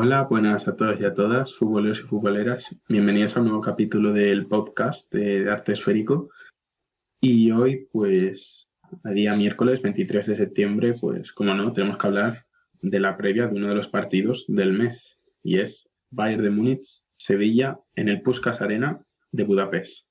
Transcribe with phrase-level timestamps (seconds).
[0.00, 2.68] Hola, buenas a todos y a todas, futboleros y futboleras.
[2.88, 6.30] Bienvenidos a un nuevo capítulo del podcast de Arte Esférico.
[7.20, 8.68] Y hoy, pues,
[9.02, 12.46] a día miércoles 23 de septiembre, pues, como no, tenemos que hablar
[12.80, 15.18] de la previa de uno de los partidos del mes.
[15.42, 16.86] Y es Bayern de Múnich,
[17.16, 20.06] Sevilla, en el Puskas Arena de Budapest.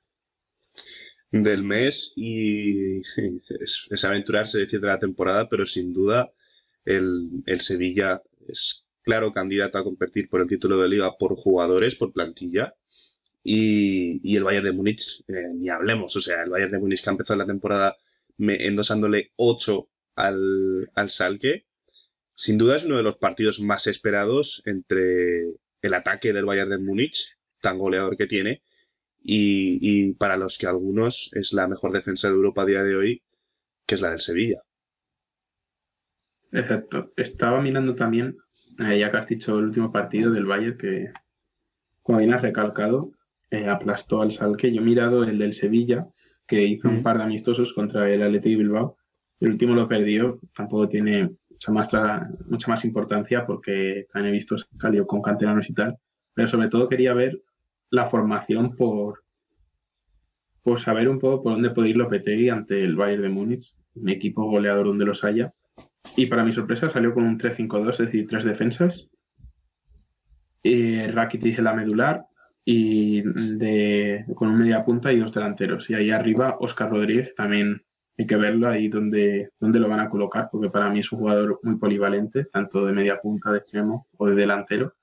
[1.32, 6.30] Del mes y es, aventurarse decir de la temporada, pero sin duda
[6.84, 11.96] el, el Sevilla es claro candidato a competir por el título de liga por jugadores,
[11.96, 12.76] por plantilla.
[13.42, 16.14] Y, el Bayern de Múnich, eh, ni hablemos.
[16.18, 17.96] O sea, el Bayern de Múnich que ha empezado la temporada
[18.38, 21.66] endosándole 8 al, al Salque.
[22.36, 26.78] Sin duda es uno de los partidos más esperados entre el ataque del Bayern de
[26.78, 28.62] Múnich, tan goleador que tiene,
[29.24, 32.96] y, y, para los que algunos es la mejor defensa de Europa a día de
[32.98, 33.24] hoy,
[33.86, 34.62] que es la del Sevilla.
[36.52, 37.14] Exacto.
[37.16, 38.38] Estaba mirando también
[38.80, 41.12] eh, ya que has dicho el último partido del Bayern, que
[42.02, 43.12] como bien has recalcado,
[43.50, 44.72] eh, aplastó al Salque.
[44.72, 46.08] Yo he mirado el del Sevilla,
[46.48, 48.98] que hizo un par de amistosos contra el Athletic Bilbao.
[49.40, 51.90] El último lo perdió, tampoco tiene mucha más,
[52.48, 55.98] mucha más importancia porque también he visto salió con canteranos y tal.
[56.34, 57.42] Pero sobre todo quería ver
[57.90, 59.24] la formación por,
[60.62, 64.10] por saber un poco por dónde puede ir Lopetegui ante el Bayern de Múnich, un
[64.10, 65.54] equipo goleador donde los haya.
[66.16, 69.10] Y para mi sorpresa salió con un 3-5-2, es decir, tres defensas.
[70.64, 72.26] Eh, Rakitic en la medular
[72.66, 73.24] y
[74.36, 75.90] con un media punta y dos delanteros.
[75.90, 77.82] Y ahí arriba Oscar Rodríguez también
[78.18, 81.20] hay que verlo ahí donde, donde lo van a colocar, porque para mí es un
[81.20, 84.96] jugador muy polivalente, tanto de media punta, de extremo o de delantero.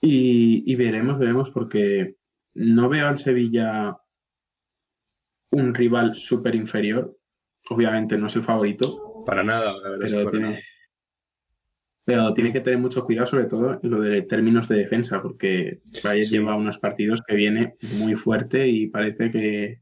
[0.00, 2.16] Y, y veremos, veremos, porque
[2.54, 3.96] no veo al Sevilla
[5.50, 7.16] un rival súper inferior.
[7.70, 10.06] Obviamente no es el favorito, para nada, la verdad.
[10.10, 10.62] Pero, tiene,
[12.04, 15.80] pero tiene que tener mucho cuidado, sobre todo en lo de términos de defensa, porque
[16.02, 19.80] Bayern lleva unos partidos que viene muy fuerte y parece que,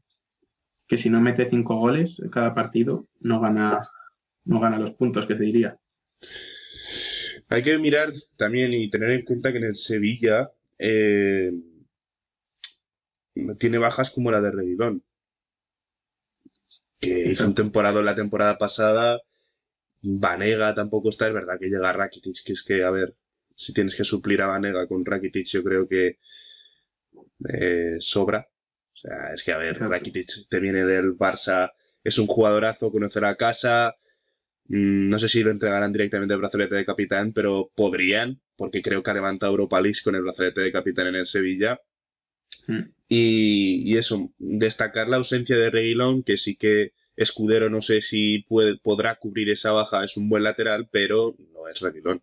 [0.87, 3.89] que si no mete cinco goles cada partido, no gana,
[4.45, 5.77] no gana los puntos, que se diría.
[7.49, 11.51] Hay que mirar también y tener en cuenta que en el Sevilla eh,
[13.59, 15.03] tiene bajas como la de Reguilón,
[16.99, 19.19] que hizo un temporada la temporada pasada
[20.03, 23.15] Vanega tampoco está, es verdad que llega Rakitic, que es que, a ver,
[23.55, 26.19] si tienes que suplir a Vanega con Rakitic, yo creo que
[27.49, 28.49] eh, sobra.
[28.93, 31.71] O sea, es que, a ver, Rakitic te viene del Barça,
[32.03, 33.95] es un jugadorazo, conocerá casa.
[34.65, 39.03] Mm, no sé si lo entregarán directamente el brazalete de capitán, pero podrían, porque creo
[39.03, 41.79] que ha levantado Europa League con el brazalete de capitán en el Sevilla.
[42.67, 42.91] Hmm.
[43.07, 48.43] Y, y, eso, destacar la ausencia de Reguilón, que sí que Escudero no sé si
[48.47, 52.21] puede, podrá cubrir esa baja, es un buen lateral, pero no es Reguilón.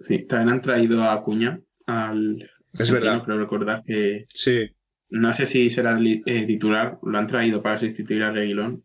[0.00, 2.50] Sí, también han traído a Acuña al...
[2.78, 3.24] Es verdad.
[3.24, 4.26] Creo recordar que...
[4.28, 4.70] Sí.
[5.10, 8.84] No sé si será eh, titular, lo han traído para sustituir a Reguilón.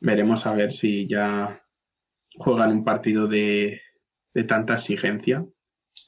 [0.00, 1.62] Veremos a ver si ya
[2.36, 3.80] juegan un partido de,
[4.32, 5.44] de tanta exigencia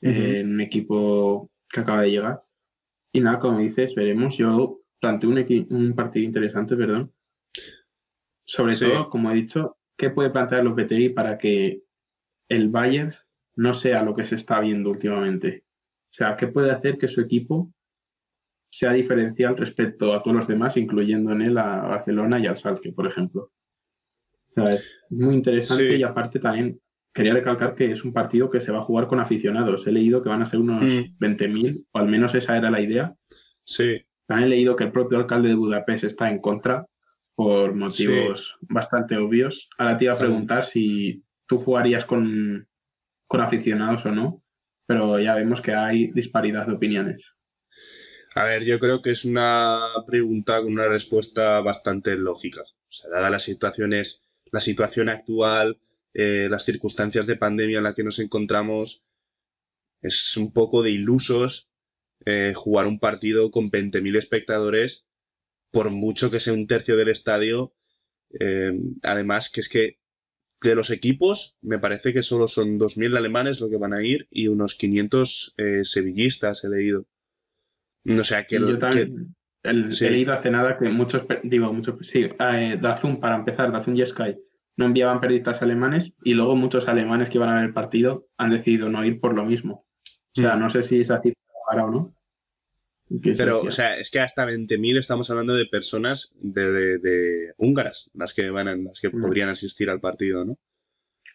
[0.01, 2.41] en un equipo que acaba de llegar.
[3.13, 4.37] Y nada, como dices, veremos.
[4.37, 7.13] Yo planteo un, un partido interesante, perdón,
[8.47, 11.83] sobre todo, como he dicho, ¿qué puede plantear los BTI para que
[12.49, 13.15] el Bayern
[13.57, 15.65] no sea lo que se está viendo últimamente?
[16.05, 17.73] O sea, ¿qué puede hacer que su equipo
[18.71, 22.93] sea diferencial respecto a todos los demás, incluyendo en él a Barcelona y al Salque,
[22.93, 23.51] por ejemplo?
[24.49, 26.81] O sea, es muy interesante y aparte también
[27.13, 29.87] quería recalcar que es un partido que se va a jugar con aficionados.
[29.87, 31.77] He leído que van a ser unos 20.000, mm.
[31.91, 33.13] o al menos esa era la idea.
[33.65, 34.07] Sí.
[34.27, 36.87] También he leído que el propio alcalde de Budapest está en contra
[37.37, 39.69] por motivos bastante obvios.
[39.79, 42.67] Ahora te iba a preguntar si tú jugarías con,
[43.29, 44.43] con aficionados o no,
[44.87, 47.25] pero ya vemos que hay disparidad de opiniones.
[48.35, 52.63] A ver, yo creo que es una pregunta con una respuesta bastante lógica.
[52.63, 55.79] O sea, dada las situaciones, la situación actual,
[56.15, 59.05] eh, las circunstancias de pandemia en las que nos encontramos,
[60.01, 61.71] es un poco de ilusos
[62.25, 65.06] eh, jugar un partido con 20.000 espectadores
[65.77, 67.75] por mucho que sea un tercio del estadio,
[68.41, 69.99] eh, además que es que
[70.63, 74.27] de los equipos me parece que solo son 2.000 alemanes lo que van a ir
[74.31, 77.05] y unos 500 eh, sevillistas he leído.
[78.05, 78.59] No sé, que...
[78.59, 83.71] Yo también he leído hace nada que muchos, digo, muchos, sí, eh, Dazun, para empezar,
[83.71, 84.34] Dazun y Sky
[84.79, 88.49] no enviaban periodistas alemanes y luego muchos alemanes que iban a ver el partido han
[88.49, 89.84] decidido no ir por lo mismo.
[90.39, 90.61] O sea, mm.
[90.61, 91.34] no sé si es así
[91.69, 92.16] ahora o no.
[93.09, 98.51] Pero, o sea, es que hasta 20.000 estamos hablando de personas de, húngaras, las que
[98.51, 99.21] van las que mm.
[99.21, 100.59] podrían asistir al partido, ¿no?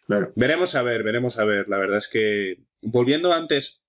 [0.06, 0.32] Claro.
[0.36, 1.68] Veremos a ver, veremos a ver.
[1.68, 3.84] La verdad es que volviendo antes,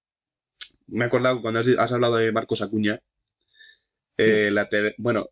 [0.88, 3.02] me he acordado cuando has, hablado de Marcos Acuña.
[4.18, 4.54] Eh,
[4.98, 5.30] bueno,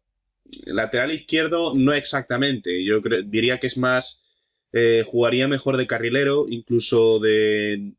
[0.65, 2.83] lateral izquierdo no exactamente.
[2.83, 4.27] Yo diría que es más.
[4.73, 7.93] Eh, jugaría mejor de carrilero, incluso de,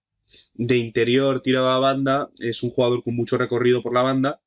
[0.54, 2.30] de interior tirado a banda.
[2.38, 4.41] Es un jugador con mucho recorrido por la banda.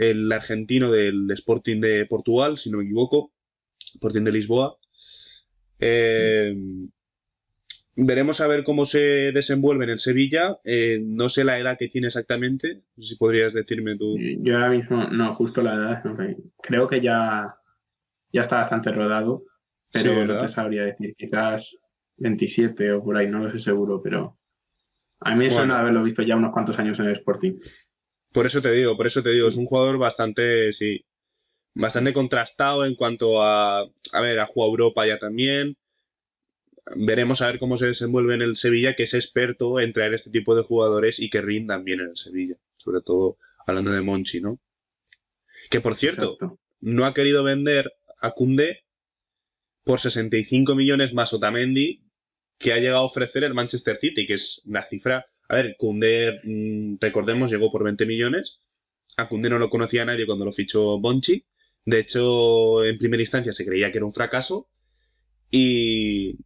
[0.00, 3.32] El argentino del Sporting de Portugal, si no me equivoco.
[3.78, 4.78] Sporting de Lisboa.
[5.78, 6.56] Eh,
[7.96, 10.58] veremos a ver cómo se desenvuelve en el Sevilla.
[10.64, 12.82] Eh, no sé la edad que tiene exactamente.
[12.98, 14.16] si podrías decirme tú.
[14.38, 16.02] Yo ahora mismo, no, justo la edad.
[16.62, 17.56] Creo que ya,
[18.32, 19.44] ya está bastante rodado.
[19.92, 21.14] Pero no te sabría decir.
[21.14, 21.76] Quizás
[22.16, 24.00] 27 o por ahí, no lo sé seguro.
[24.02, 24.38] Pero
[25.20, 27.58] a mí me suena haberlo visto ya unos cuantos años en el Sporting.
[28.32, 31.04] Por eso te digo, por eso te digo, es un jugador bastante, sí,
[31.74, 35.76] bastante contrastado en cuanto a, a ver, ha jugado Europa ya también.
[36.96, 40.30] Veremos a ver cómo se desenvuelve en el Sevilla, que es experto en traer este
[40.30, 42.56] tipo de jugadores y que rindan bien en el Sevilla.
[42.76, 43.36] Sobre todo
[43.66, 44.58] hablando de Monchi, ¿no?
[45.68, 46.38] Que por cierto,
[46.80, 48.84] no ha querido vender a Kunde
[49.84, 52.02] por 65 millones más Otamendi
[52.58, 55.26] que ha llegado a ofrecer el Manchester City, que es una cifra.
[55.50, 58.60] A ver, Kunde, mm, recordemos, llegó por 20 millones.
[59.16, 61.44] A Kunde no lo conocía nadie cuando lo fichó Monchi.
[61.84, 64.68] De hecho, en primera instancia se creía que era un fracaso
[65.50, 66.38] y,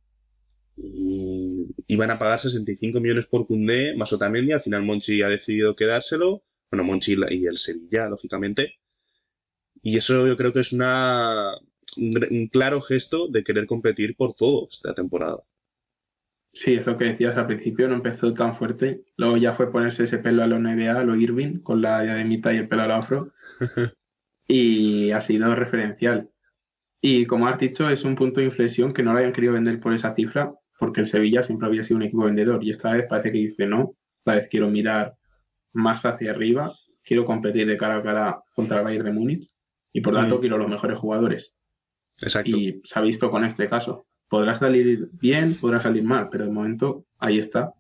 [1.89, 4.53] iban a pagar 65 millones por Cundé más Otamendi.
[4.53, 6.45] Al final Monchi ha decidido quedárselo.
[6.71, 8.79] Bueno, Monchi y el Sevilla, lógicamente.
[9.83, 11.53] Y eso yo creo que es una,
[11.99, 15.45] un, claro gesto de querer competir por todo esta temporada.
[16.55, 19.03] Sí, es lo que decías al principio, no empezó tan fuerte.
[19.17, 22.55] Luego ya fue ponerse ese pelo a lo NBA, a lo Irving, con la diademita
[22.55, 23.33] y el pelo al afro.
[24.47, 26.31] y ha sido referencial.
[27.01, 29.81] Y como has dicho, es un punto de inflexión que no lo hayan querido vender
[29.81, 33.07] por esa cifra, porque el Sevilla siempre había sido un equipo vendedor y esta vez
[33.09, 35.17] parece que dice no, esta vez quiero mirar
[35.73, 36.73] más hacia arriba,
[37.03, 39.51] quiero competir de cara a cara contra el Bayern de Múnich
[39.93, 40.41] y por tanto mm.
[40.41, 41.53] quiero los mejores jugadores.
[42.23, 42.57] Exacto.
[42.57, 44.07] Y se ha visto con este caso.
[44.29, 47.73] Podrá salir bien, podrá salir mal, pero de momento ahí está.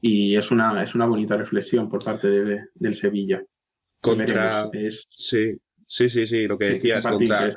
[0.00, 3.42] Y es una, es una bonita reflexión por parte de, del Sevilla.
[4.00, 4.68] Contra,
[5.08, 7.50] sí, Sí, sí, sí, lo que decías contra,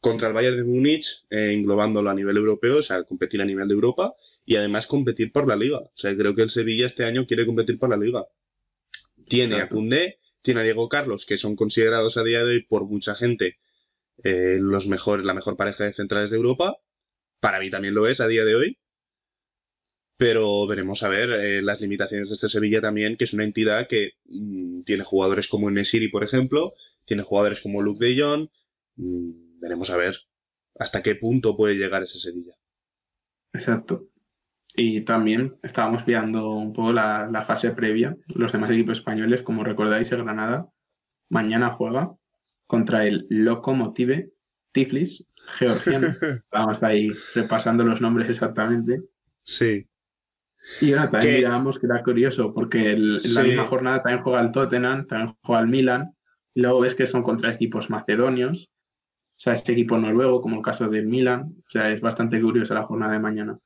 [0.00, 3.68] contra el Bayern de Múnich, eh, englobándolo a nivel europeo, o sea, competir a nivel
[3.68, 4.14] de Europa
[4.44, 5.78] y además competir por la liga.
[5.78, 8.26] O sea, creo que el Sevilla este año quiere competir por la liga.
[9.28, 12.84] Tiene a Cundé, tiene a Diego Carlos, que son considerados a día de hoy por
[12.86, 13.58] mucha gente
[14.24, 16.76] eh, los mejores, la mejor pareja de centrales de Europa.
[17.40, 18.78] Para mí también lo es a día de hoy.
[20.16, 23.86] Pero veremos a ver eh, las limitaciones de este Sevilla también, que es una entidad
[23.86, 26.72] que mm, tiene jugadores como Nesiri, por ejemplo,
[27.04, 28.48] tiene jugadores como Luke de Jong.
[28.96, 30.16] Mm, veremos a ver
[30.78, 32.54] hasta qué punto puede llegar ese Sevilla.
[33.52, 34.08] Exacto.
[34.74, 38.16] Y también estábamos viendo un poco la, fase previa.
[38.28, 40.68] Los demás equipos españoles, como recordáis, el Granada
[41.28, 42.14] mañana juega
[42.66, 44.30] contra el Lokomotive
[44.72, 45.24] Tiflis
[45.58, 46.08] georgiano.
[46.52, 49.02] Vamos ahí repasando los nombres exactamente.
[49.42, 49.86] Sí.
[50.80, 54.52] Y ahora también digamos que era curioso porque en la misma jornada también juega el
[54.52, 56.12] Tottenham, también juega el Milan,
[56.58, 60.88] Luego ves que son contra equipos macedonios, o sea, este equipo noruego, como el caso
[60.88, 61.54] del Milan.
[61.64, 63.58] O sea, es bastante curiosa la jornada de mañana.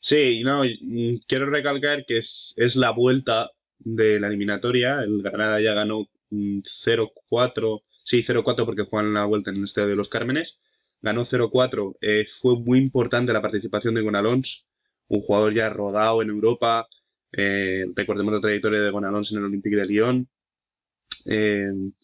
[0.00, 0.62] Sí, no,
[1.28, 5.02] quiero recalcar que es, la vuelta de la eliminatoria.
[5.02, 9.96] El Granada ya ganó 0-4, sí, 0-4 porque juegan la vuelta en el Estadio de
[9.96, 10.62] los Cármenes.
[11.00, 11.96] Ganó 0-4.
[12.00, 14.66] Eh, fue muy importante la participación de Gonalons,
[15.08, 16.88] un jugador ya rodado en Europa.
[17.32, 20.28] Eh, recordemos la trayectoria de Gonalons en el Olympique de Lyon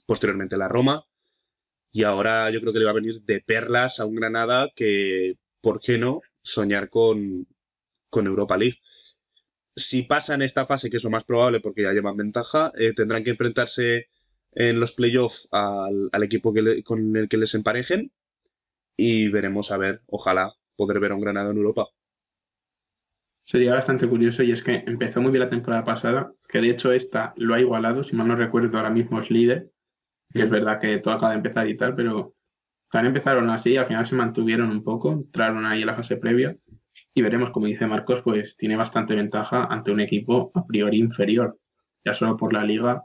[0.06, 1.04] posteriormente la Roma,
[1.92, 5.34] y ahora yo creo que le va a venir de perlas a un Granada que,
[5.60, 7.46] ¿por qué no?, soñar con,
[8.10, 8.78] con Europa League.
[9.74, 13.24] Si pasan esta fase, que es lo más probable porque ya llevan ventaja, eh, tendrán
[13.24, 14.08] que enfrentarse
[14.58, 18.10] en los playoffs al, al equipo que con el que les emparejen
[18.96, 21.86] y veremos a ver, ojalá, poder ver a un Granada en Europa.
[23.44, 26.90] Sería bastante curioso y es que empezó muy bien la temporada pasada, que de hecho
[26.90, 29.70] esta lo ha igualado, si mal no recuerdo ahora mismo es líder,
[30.34, 32.34] que es verdad que todo acaba de empezar y tal, pero
[32.90, 36.56] también empezaron así, al final se mantuvieron un poco, entraron ahí en la fase previa
[37.14, 41.58] y veremos, como dice Marcos, pues tiene bastante ventaja ante un equipo a priori inferior,
[42.04, 43.04] ya solo por la liga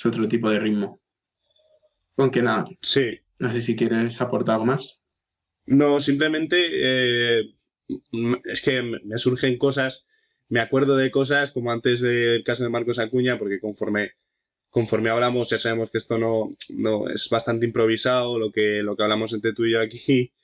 [0.00, 1.00] es otro tipo de ritmo.
[2.16, 3.20] Con que nada, sí.
[3.38, 4.98] no sé si quieres aportar algo más.
[5.66, 7.54] No, simplemente eh,
[8.44, 10.06] es que me surgen cosas,
[10.48, 14.12] me acuerdo de cosas como antes del caso de Marcos Acuña, porque conforme,
[14.70, 19.02] conforme hablamos ya sabemos que esto no, no es bastante improvisado lo que, lo que
[19.02, 20.32] hablamos entre tú y yo aquí.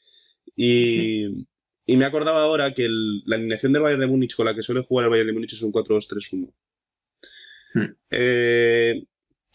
[0.59, 1.47] Y,
[1.85, 4.83] Y me acordaba ahora que la alineación del Bayern de Múnich con la que suele
[4.83, 6.53] jugar el Bayern de Múnich es un 4-2-3-1.
[7.75, 7.97] Hmm.
[8.11, 9.05] Eh,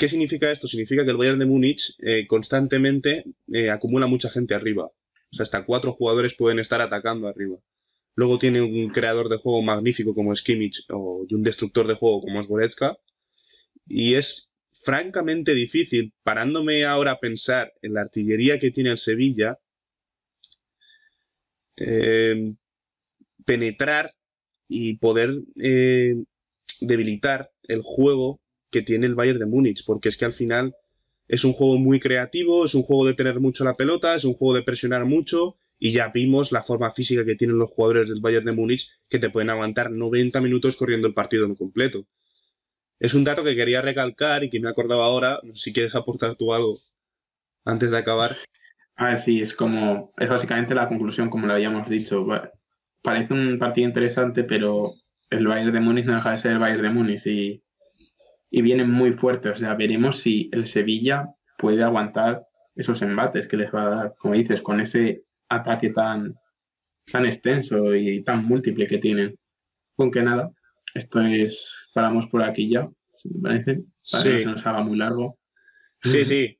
[0.01, 0.67] ¿Qué significa esto?
[0.67, 4.85] Significa que el Bayern de Múnich eh, constantemente eh, acumula mucha gente arriba.
[4.85, 7.59] O sea, hasta cuatro jugadores pueden estar atacando arriba.
[8.15, 12.21] Luego tiene un creador de juego magnífico como Kimmich o, y un destructor de juego
[12.21, 12.75] como es.
[13.85, 19.59] Y es francamente difícil, parándome ahora a pensar en la artillería que tiene el Sevilla,
[21.77, 22.55] eh,
[23.45, 24.15] penetrar
[24.67, 25.41] y poder
[26.79, 28.40] debilitar el juego
[28.71, 30.75] que tiene el Bayern de Múnich, porque es que al final
[31.27, 34.33] es un juego muy creativo, es un juego de tener mucho la pelota, es un
[34.33, 38.21] juego de presionar mucho y ya vimos la forma física que tienen los jugadores del
[38.21, 42.05] Bayern de Múnich que te pueden aguantar 90 minutos corriendo el partido en completo.
[42.99, 46.35] Es un dato que quería recalcar y que me he acordado ahora, si quieres aportar
[46.35, 46.77] tú algo
[47.65, 48.31] antes de acabar.
[48.95, 52.27] A ver, sí, es como, es básicamente la conclusión, como lo habíamos dicho.
[53.01, 54.93] Parece un partido interesante, pero
[55.31, 57.63] el Bayern de Múnich no deja de ser el Bayern de Múnich y,
[58.51, 59.49] y viene muy fuerte.
[59.49, 62.43] O sea, veremos si el Sevilla puede aguantar
[62.75, 66.35] esos embates que les va a dar, como dices, con ese ataque tan,
[67.11, 69.35] tan extenso y tan múltiple que tienen.
[69.95, 70.51] Con que nada,
[70.93, 74.97] esto es, paramos por aquí ya, si te parece, para que se nos haga muy
[74.97, 75.39] largo.
[76.03, 76.57] Sí, sí.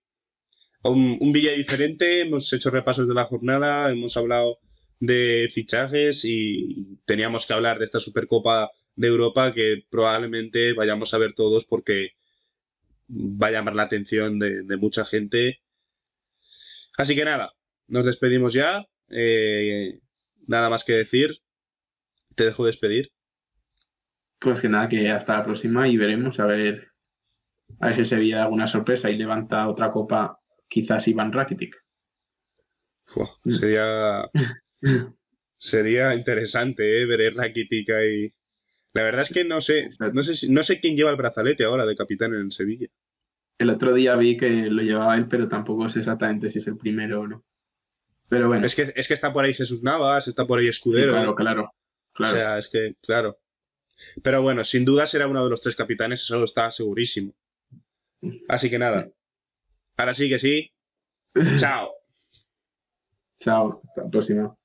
[0.84, 4.60] Un, un día diferente, hemos hecho repasos de la jornada, hemos hablado
[5.00, 11.18] de fichajes y teníamos que hablar de esta Supercopa de Europa que probablemente vayamos a
[11.18, 12.12] ver todos porque
[13.10, 15.62] va a llamar la atención de, mucha gente.
[16.98, 17.54] Así que nada,
[17.88, 18.86] nos despedimos ya.
[19.10, 20.00] Eh,
[20.48, 21.42] nada más que decir.
[22.36, 23.12] Te dejo despedir.
[24.40, 26.92] Pues que nada, que hasta la próxima y veremos a ver,
[27.80, 31.76] a ver si se veía alguna sorpresa y levanta otra copa, quizás Iván Rakitic.
[33.46, 34.24] sería
[35.58, 37.06] sería interesante ¿eh?
[37.06, 38.34] ver Rakitic ahí
[38.94, 41.86] la verdad es que no sé, no sé, no sé quién lleva el brazalete ahora
[41.86, 42.88] de capitán en Sevilla.
[43.58, 46.78] El otro día vi que lo llevaba él, pero tampoco sé exactamente si es el
[46.78, 47.44] primero o no.
[48.28, 48.66] Pero bueno.
[48.66, 51.12] Es que, es que está por ahí Jesús Navas, está por ahí Escudero.
[51.12, 51.72] claro, claro,
[52.14, 52.34] claro.
[52.34, 53.38] O sea, es que, claro.
[54.24, 57.34] Pero bueno, sin duda será uno de los tres capitanes, eso está segurísimo.
[58.48, 59.10] Así que nada.
[59.98, 60.72] Ahora sí que sí.
[61.58, 61.94] Chao.
[63.40, 63.82] Chao.
[63.88, 64.56] Hasta la próxima.